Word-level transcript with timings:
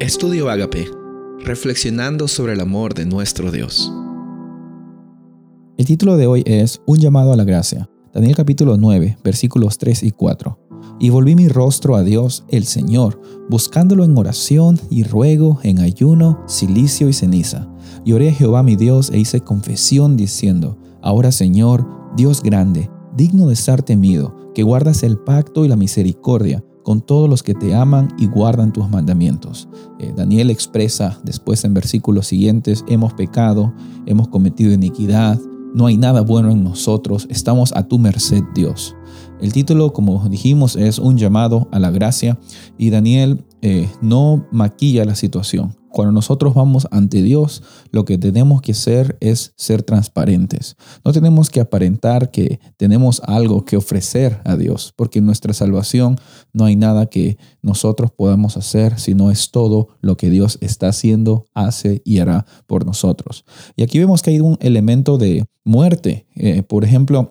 Estudio 0.00 0.48
Agape, 0.48 0.90
reflexionando 1.44 2.26
sobre 2.26 2.54
el 2.54 2.60
amor 2.60 2.94
de 2.94 3.04
nuestro 3.04 3.52
Dios. 3.52 3.92
El 5.76 5.84
título 5.84 6.16
de 6.16 6.26
hoy 6.26 6.42
es 6.46 6.80
Un 6.86 7.00
llamado 7.00 7.34
a 7.34 7.36
la 7.36 7.44
gracia. 7.44 7.86
Daniel 8.14 8.34
capítulo 8.34 8.78
9, 8.78 9.18
versículos 9.22 9.76
3 9.76 10.04
y 10.04 10.10
4. 10.12 10.58
Y 11.00 11.10
volví 11.10 11.36
mi 11.36 11.48
rostro 11.48 11.96
a 11.96 12.02
Dios, 12.02 12.46
el 12.48 12.64
Señor, 12.64 13.20
buscándolo 13.50 14.04
en 14.04 14.16
oración 14.16 14.80
y 14.88 15.02
ruego, 15.02 15.60
en 15.64 15.80
ayuno, 15.80 16.42
silicio 16.46 17.10
y 17.10 17.12
ceniza. 17.12 17.68
Y 18.02 18.14
oré 18.14 18.30
a 18.30 18.32
Jehová 18.32 18.62
mi 18.62 18.76
Dios 18.76 19.10
e 19.10 19.18
hice 19.18 19.42
confesión 19.42 20.16
diciendo, 20.16 20.78
Ahora 21.02 21.30
Señor, 21.30 21.86
Dios 22.16 22.42
grande, 22.42 22.90
digno 23.18 23.48
de 23.48 23.56
ser 23.56 23.82
temido, 23.82 24.34
que 24.54 24.62
guardas 24.62 25.02
el 25.02 25.18
pacto 25.18 25.66
y 25.66 25.68
la 25.68 25.76
misericordia 25.76 26.64
con 26.90 27.02
todos 27.02 27.30
los 27.30 27.44
que 27.44 27.54
te 27.54 27.72
aman 27.72 28.12
y 28.18 28.26
guardan 28.26 28.72
tus 28.72 28.90
mandamientos. 28.90 29.68
Eh, 30.00 30.12
Daniel 30.16 30.50
expresa 30.50 31.20
después 31.22 31.62
en 31.62 31.72
versículos 31.72 32.26
siguientes, 32.26 32.84
hemos 32.88 33.12
pecado, 33.12 33.72
hemos 34.06 34.26
cometido 34.26 34.72
iniquidad, 34.72 35.38
no 35.72 35.86
hay 35.86 35.96
nada 35.96 36.22
bueno 36.22 36.50
en 36.50 36.64
nosotros, 36.64 37.28
estamos 37.30 37.72
a 37.76 37.86
tu 37.86 38.00
merced 38.00 38.42
Dios. 38.56 38.96
El 39.40 39.52
título, 39.52 39.92
como 39.92 40.28
dijimos, 40.28 40.74
es 40.74 40.98
un 40.98 41.16
llamado 41.16 41.68
a 41.70 41.78
la 41.78 41.92
gracia 41.92 42.40
y 42.76 42.90
Daniel 42.90 43.44
eh, 43.62 43.88
no 44.02 44.48
maquilla 44.50 45.04
la 45.04 45.14
situación. 45.14 45.79
Cuando 45.90 46.12
nosotros 46.12 46.54
vamos 46.54 46.86
ante 46.90 47.22
Dios, 47.22 47.62
lo 47.90 48.04
que 48.04 48.16
tenemos 48.16 48.62
que 48.62 48.72
hacer 48.72 49.16
es 49.20 49.52
ser 49.56 49.82
transparentes. 49.82 50.76
No 51.04 51.12
tenemos 51.12 51.50
que 51.50 51.60
aparentar 51.60 52.30
que 52.30 52.60
tenemos 52.76 53.20
algo 53.24 53.64
que 53.64 53.76
ofrecer 53.76 54.40
a 54.44 54.56
Dios, 54.56 54.92
porque 54.96 55.18
en 55.18 55.26
nuestra 55.26 55.52
salvación 55.52 56.16
no 56.52 56.64
hay 56.64 56.76
nada 56.76 57.06
que 57.06 57.38
nosotros 57.62 58.10
podamos 58.12 58.56
hacer, 58.56 58.98
sino 58.98 59.30
es 59.30 59.50
todo 59.50 59.88
lo 60.00 60.16
que 60.16 60.30
Dios 60.30 60.58
está 60.60 60.88
haciendo, 60.88 61.46
hace 61.54 62.02
y 62.04 62.20
hará 62.20 62.46
por 62.66 62.86
nosotros. 62.86 63.44
Y 63.76 63.82
aquí 63.82 63.98
vemos 63.98 64.22
que 64.22 64.30
hay 64.30 64.40
un 64.40 64.56
elemento 64.60 65.18
de 65.18 65.44
muerte. 65.64 66.26
Eh, 66.36 66.62
por 66.62 66.84
ejemplo, 66.84 67.30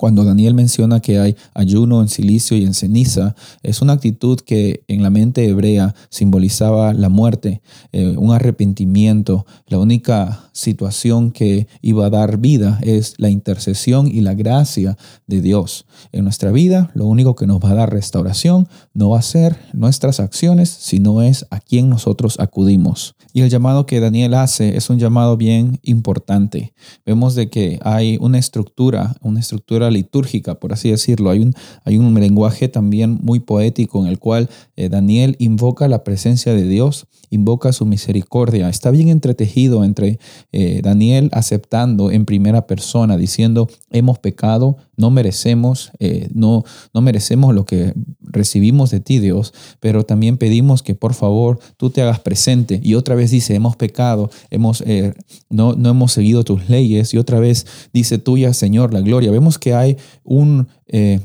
cuando 0.00 0.24
Daniel 0.24 0.54
menciona 0.54 1.00
que 1.00 1.18
hay 1.18 1.36
ayuno 1.52 2.00
en 2.00 2.08
silicio 2.08 2.56
y 2.56 2.64
en 2.64 2.72
ceniza, 2.72 3.36
es 3.62 3.82
una 3.82 3.92
actitud 3.92 4.40
que 4.40 4.82
en 4.88 5.02
la 5.02 5.10
mente 5.10 5.46
hebrea 5.46 5.94
simbolizaba 6.08 6.94
la 6.94 7.10
muerte, 7.10 7.60
eh, 7.92 8.16
un 8.16 8.32
arrepentimiento. 8.32 9.44
La 9.66 9.78
única 9.78 10.48
situación 10.52 11.32
que 11.32 11.66
iba 11.82 12.06
a 12.06 12.10
dar 12.10 12.38
vida 12.38 12.78
es 12.80 13.12
la 13.18 13.28
intercesión 13.28 14.06
y 14.06 14.22
la 14.22 14.32
gracia 14.32 14.96
de 15.26 15.42
Dios. 15.42 15.84
En 16.12 16.24
nuestra 16.24 16.50
vida, 16.50 16.90
lo 16.94 17.04
único 17.04 17.34
que 17.34 17.46
nos 17.46 17.60
va 17.62 17.72
a 17.72 17.74
dar 17.74 17.92
restauración 17.92 18.68
no 18.94 19.10
va 19.10 19.18
a 19.18 19.22
ser 19.22 19.58
nuestras 19.74 20.18
acciones, 20.18 20.70
sino 20.70 21.20
es 21.20 21.46
a 21.50 21.60
quien 21.60 21.90
nosotros 21.90 22.40
acudimos. 22.40 23.16
Y 23.32 23.42
el 23.42 23.50
llamado 23.50 23.86
que 23.86 24.00
Daniel 24.00 24.34
hace 24.34 24.76
es 24.76 24.88
un 24.90 24.98
llamado 24.98 25.36
bien 25.36 25.78
importante. 25.82 26.72
Vemos 27.04 27.34
de 27.34 27.48
que 27.48 27.78
hay 27.82 28.16
una 28.20 28.38
estructura, 28.38 29.14
una 29.20 29.40
estructura 29.40 29.89
litúrgica, 29.90 30.54
por 30.54 30.72
así 30.72 30.90
decirlo. 30.90 31.30
Hay 31.30 31.40
un, 31.40 31.54
hay 31.84 31.98
un 31.98 32.14
lenguaje 32.14 32.68
también 32.68 33.18
muy 33.22 33.40
poético 33.40 34.00
en 34.00 34.06
el 34.06 34.18
cual 34.18 34.48
eh, 34.76 34.88
Daniel 34.88 35.36
invoca 35.38 35.88
la 35.88 36.04
presencia 36.04 36.54
de 36.54 36.64
Dios, 36.64 37.06
invoca 37.30 37.72
su 37.72 37.86
misericordia. 37.86 38.68
Está 38.68 38.90
bien 38.90 39.08
entretejido 39.08 39.84
entre 39.84 40.18
eh, 40.52 40.80
Daniel 40.82 41.30
aceptando 41.32 42.10
en 42.10 42.24
primera 42.24 42.66
persona, 42.66 43.16
diciendo, 43.16 43.68
hemos 43.90 44.18
pecado, 44.18 44.76
no 44.96 45.10
merecemos, 45.10 45.92
eh, 45.98 46.28
no, 46.34 46.64
no 46.92 47.00
merecemos 47.00 47.54
lo 47.54 47.64
que 47.64 47.94
recibimos 48.30 48.90
de 48.90 49.00
ti, 49.00 49.18
Dios, 49.18 49.52
pero 49.80 50.04
también 50.04 50.38
pedimos 50.38 50.82
que 50.82 50.94
por 50.94 51.14
favor 51.14 51.58
tú 51.76 51.90
te 51.90 52.02
hagas 52.02 52.20
presente. 52.20 52.80
Y 52.82 52.94
otra 52.94 53.14
vez 53.14 53.30
dice, 53.30 53.54
hemos 53.54 53.76
pecado, 53.76 54.30
hemos, 54.50 54.82
no, 55.48 55.74
no 55.74 55.90
hemos 55.90 56.12
seguido 56.12 56.44
tus 56.44 56.68
leyes. 56.68 57.12
Y 57.14 57.18
otra 57.18 57.40
vez 57.40 57.66
dice, 57.92 58.18
tuya, 58.18 58.52
Señor, 58.54 58.92
la 58.92 59.00
gloria. 59.00 59.30
Vemos 59.30 59.58
que 59.58 59.74
hay 59.74 59.96
un, 60.24 60.68
eh, 60.86 61.20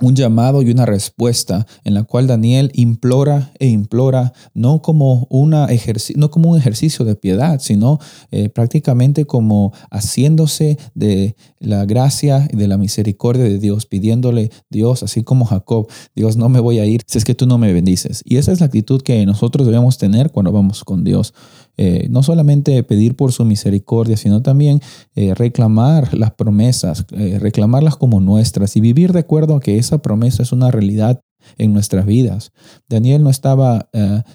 un 0.00 0.14
llamado 0.14 0.62
y 0.62 0.70
una 0.70 0.86
respuesta 0.86 1.66
en 1.84 1.94
la 1.94 2.04
cual 2.04 2.26
Daniel 2.26 2.70
implora 2.74 3.52
e 3.58 3.68
implora, 3.68 4.32
no 4.54 4.82
como, 4.82 5.26
una 5.30 5.68
no 6.16 6.30
como 6.30 6.50
un 6.50 6.58
ejercicio 6.58 7.04
de 7.04 7.16
piedad, 7.16 7.60
sino 7.60 7.98
eh, 8.30 8.48
prácticamente 8.48 9.24
como 9.24 9.72
haciéndose 9.90 10.78
de 10.94 11.36
la 11.58 11.84
gracia 11.84 12.48
y 12.52 12.56
de 12.56 12.68
la 12.68 12.78
misericordia 12.78 13.44
de 13.44 13.58
Dios, 13.58 13.86
pidiéndole 13.86 14.50
Dios, 14.70 15.02
así 15.02 15.22
como 15.22 15.44
Jacob, 15.44 15.88
Dios 16.14 16.36
no 16.36 16.48
me 16.48 16.60
voy 16.60 16.78
a 16.78 16.86
ir 16.86 17.02
si 17.06 17.18
es 17.18 17.24
que 17.24 17.34
tú 17.34 17.46
no 17.46 17.58
me 17.58 17.72
bendices. 17.72 18.22
Y 18.24 18.36
esa 18.36 18.52
es 18.52 18.60
la 18.60 18.66
actitud 18.66 19.02
que 19.02 19.24
nosotros 19.26 19.66
debemos 19.66 19.98
tener 19.98 20.30
cuando 20.30 20.52
vamos 20.52 20.84
con 20.84 21.04
Dios. 21.04 21.34
Eh, 21.80 22.08
no 22.10 22.24
solamente 22.24 22.82
pedir 22.82 23.14
por 23.14 23.30
su 23.30 23.44
misericordia, 23.44 24.16
sino 24.16 24.42
también 24.42 24.80
eh, 25.14 25.32
reclamar 25.34 26.12
las 26.12 26.32
promesas, 26.32 27.06
eh, 27.12 27.38
reclamarlas 27.38 27.96
como 27.96 28.18
nuestras 28.18 28.76
y 28.76 28.80
vivir 28.80 29.12
de 29.12 29.20
acuerdo 29.20 29.54
a 29.54 29.60
que 29.60 29.78
esa 29.78 29.98
promesa 29.98 30.42
es 30.42 30.50
una 30.50 30.72
realidad 30.72 31.20
en 31.56 31.72
nuestras 31.72 32.04
vidas. 32.04 32.50
Daniel 32.88 33.22
no 33.22 33.30
estaba 33.30 33.88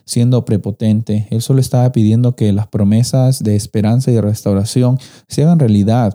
siendo 0.05 0.45
prepotente, 0.45 1.27
él 1.29 1.41
solo 1.41 1.59
estaba 1.59 1.91
pidiendo 1.91 2.35
que 2.35 2.53
las 2.53 2.67
promesas 2.67 3.43
de 3.43 3.57
esperanza 3.57 4.09
y 4.09 4.15
de 4.15 4.21
restauración 4.21 4.97
se 5.27 5.43
hagan 5.43 5.59
realidad 5.59 6.13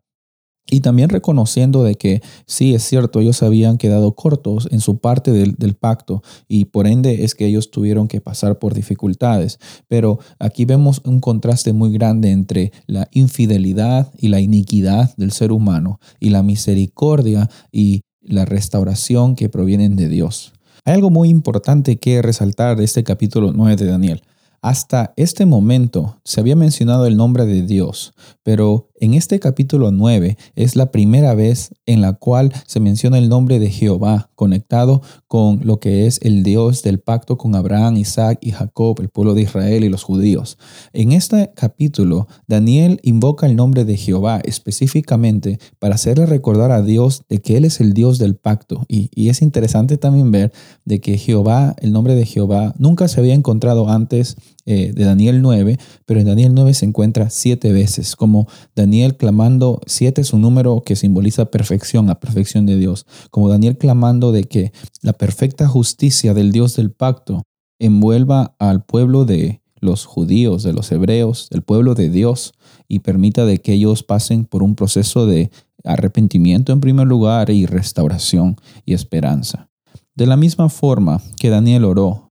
y 0.70 0.80
también 0.80 1.08
reconociendo 1.08 1.82
de 1.82 1.94
que 1.94 2.22
sí, 2.46 2.74
es 2.74 2.82
cierto, 2.82 3.20
ellos 3.20 3.42
habían 3.42 3.78
quedado 3.78 4.14
cortos 4.14 4.68
en 4.70 4.80
su 4.80 4.98
parte 4.98 5.32
del, 5.32 5.74
pacto 5.74 6.22
y 6.48 6.66
por 6.66 6.86
ende 6.86 7.24
es 7.24 7.34
que 7.34 7.46
ellos 7.46 7.70
tuvieron 7.70 8.08
que 8.08 8.20
pasar 8.20 8.58
por 8.58 8.74
dificultades. 8.74 9.58
Pero 9.86 10.18
aquí 10.38 10.64
vemos 10.64 11.00
un 11.04 11.20
contraste 11.20 11.72
muy 11.72 11.92
grande 11.92 12.30
entre 12.30 12.72
la 12.86 13.08
infidelidad 13.12 14.12
y 14.18 14.28
la 14.28 14.40
iniquidad 14.40 15.14
del 15.16 15.32
ser 15.32 15.52
humano 15.52 16.00
y 16.20 16.30
la 16.30 16.42
misericordia 16.42 17.48
y 17.72 18.02
la 18.20 18.44
restauración 18.44 19.36
que 19.36 19.48
provienen 19.48 19.96
de 19.96 20.08
Dios. 20.08 20.52
Hay 20.84 20.94
algo 20.94 21.10
muy 21.10 21.28
importante 21.28 21.96
que 21.96 22.22
resaltar 22.22 22.76
de 22.76 22.84
este 22.84 23.04
capítulo 23.04 23.52
9 23.52 23.76
de 23.76 23.86
Daniel. 23.86 24.22
Hasta 24.60 25.12
este 25.16 25.46
momento 25.46 26.16
se 26.24 26.40
había 26.40 26.56
mencionado 26.56 27.06
el 27.06 27.16
nombre 27.16 27.46
de 27.46 27.62
Dios, 27.62 28.12
pero 28.42 28.87
en 29.00 29.14
este 29.14 29.40
capítulo 29.40 29.90
9 29.90 30.36
es 30.56 30.76
la 30.76 30.90
primera 30.90 31.34
vez 31.34 31.74
en 31.86 32.00
la 32.00 32.14
cual 32.14 32.52
se 32.66 32.80
menciona 32.80 33.18
el 33.18 33.28
nombre 33.28 33.58
de 33.58 33.70
Jehová 33.70 34.30
conectado 34.34 35.02
con 35.26 35.60
lo 35.64 35.80
que 35.80 36.06
es 36.06 36.20
el 36.22 36.42
Dios 36.42 36.82
del 36.82 37.00
pacto 37.00 37.38
con 37.38 37.54
Abraham, 37.54 37.96
Isaac 37.96 38.38
y 38.40 38.52
Jacob, 38.52 39.00
el 39.00 39.08
pueblo 39.08 39.34
de 39.34 39.42
Israel 39.42 39.84
y 39.84 39.88
los 39.88 40.02
judíos. 40.02 40.58
En 40.92 41.12
este 41.12 41.50
capítulo, 41.54 42.28
Daniel 42.46 43.00
invoca 43.02 43.46
el 43.46 43.56
nombre 43.56 43.84
de 43.84 43.96
Jehová 43.96 44.40
específicamente 44.44 45.58
para 45.78 45.96
hacerle 45.96 46.26
recordar 46.26 46.70
a 46.70 46.82
Dios 46.82 47.24
de 47.28 47.38
que 47.40 47.56
Él 47.56 47.64
es 47.64 47.80
el 47.80 47.92
Dios 47.92 48.18
del 48.18 48.36
pacto. 48.36 48.84
Y, 48.88 49.08
es 49.28 49.42
interesante 49.42 49.98
también 49.98 50.30
ver 50.30 50.52
de 50.86 51.02
que 51.02 51.18
Jehová, 51.18 51.76
el 51.80 51.92
nombre 51.92 52.14
de 52.14 52.24
Jehová, 52.24 52.74
nunca 52.78 53.06
se 53.08 53.20
había 53.20 53.34
encontrado 53.34 53.90
antes 53.90 54.36
eh, 54.64 54.92
de 54.94 55.04
Daniel 55.04 55.42
9, 55.42 55.78
pero 56.06 56.20
en 56.20 56.26
Daniel 56.26 56.54
9 56.54 56.72
se 56.72 56.86
encuentra 56.86 57.28
siete 57.28 57.72
veces, 57.72 58.16
como 58.16 58.48
Daniel 58.74 58.87
clamando, 59.16 59.80
siete 59.86 60.20
es 60.20 60.32
un 60.32 60.42
número 60.42 60.82
que 60.84 60.96
simboliza 60.96 61.46
perfección, 61.46 62.06
la 62.06 62.20
perfección 62.20 62.66
de 62.66 62.76
Dios, 62.76 63.06
como 63.30 63.48
Daniel 63.48 63.76
clamando 63.76 64.32
de 64.32 64.44
que 64.44 64.72
la 65.02 65.12
perfecta 65.12 65.66
justicia 65.66 66.34
del 66.34 66.52
Dios 66.52 66.76
del 66.76 66.90
pacto 66.90 67.42
envuelva 67.78 68.54
al 68.58 68.84
pueblo 68.84 69.24
de 69.24 69.62
los 69.80 70.04
judíos, 70.04 70.62
de 70.62 70.72
los 70.72 70.90
hebreos, 70.90 71.48
del 71.50 71.62
pueblo 71.62 71.94
de 71.94 72.10
Dios, 72.10 72.54
y 72.88 73.00
permita 73.00 73.44
de 73.44 73.58
que 73.58 73.74
ellos 73.74 74.02
pasen 74.02 74.44
por 74.44 74.62
un 74.62 74.74
proceso 74.74 75.26
de 75.26 75.50
arrepentimiento 75.84 76.72
en 76.72 76.80
primer 76.80 77.06
lugar 77.06 77.50
y 77.50 77.66
restauración 77.66 78.56
y 78.84 78.94
esperanza. 78.94 79.70
De 80.14 80.26
la 80.26 80.36
misma 80.36 80.68
forma 80.68 81.20
que 81.38 81.50
Daniel 81.50 81.84
oró 81.84 82.28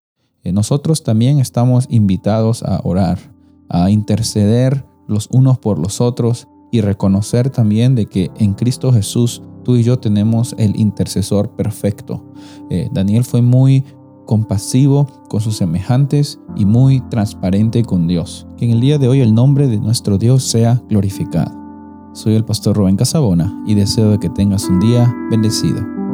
eh, 0.47 0.53
nosotros 0.53 1.03
también 1.03 1.39
estamos 1.39 1.87
invitados 1.89 2.63
a 2.63 2.79
orar, 2.85 3.19
a 3.67 3.89
interceder 3.89 4.85
los 5.05 5.27
unos 5.29 5.57
por 5.57 5.77
los 5.77 5.99
otros 5.99 6.47
y 6.71 6.81
reconocer 6.81 7.49
también 7.49 7.95
de 7.95 8.05
que 8.05 8.31
en 8.37 8.53
Cristo 8.53 8.91
Jesús 8.91 9.41
tú 9.63 9.75
y 9.75 9.83
yo 9.83 9.99
tenemos 9.99 10.55
el 10.57 10.79
intercesor 10.79 11.49
perfecto. 11.49 12.23
Eh, 12.69 12.89
Daniel 12.91 13.23
fue 13.23 13.41
muy 13.41 13.83
compasivo 14.25 15.07
con 15.29 15.41
sus 15.41 15.57
semejantes 15.57 16.39
y 16.55 16.65
muy 16.65 17.01
transparente 17.09 17.83
con 17.83 18.07
Dios. 18.07 18.47
Que 18.57 18.65
en 18.65 18.71
el 18.71 18.81
día 18.81 18.97
de 18.97 19.07
hoy 19.07 19.21
el 19.21 19.33
nombre 19.33 19.67
de 19.67 19.79
nuestro 19.79 20.17
Dios 20.17 20.43
sea 20.43 20.81
glorificado. 20.89 21.51
Soy 22.13 22.35
el 22.35 22.45
pastor 22.45 22.75
Rubén 22.75 22.97
Casabona 22.97 23.63
y 23.65 23.73
deseo 23.73 24.19
que 24.19 24.29
tengas 24.29 24.67
un 24.69 24.79
día 24.79 25.13
bendecido. 25.29 26.06